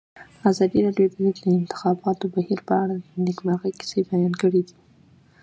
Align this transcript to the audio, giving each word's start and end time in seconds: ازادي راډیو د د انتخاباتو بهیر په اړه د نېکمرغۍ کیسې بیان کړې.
ازادي 0.49 0.79
راډیو 0.87 1.07
د 1.11 1.15
د 1.41 1.41
انتخاباتو 1.59 2.25
بهیر 2.35 2.59
په 2.67 2.73
اړه 2.83 2.95
د 2.99 3.05
نېکمرغۍ 3.25 3.71
کیسې 3.79 3.99
بیان 4.09 4.33
کړې. 4.41 4.63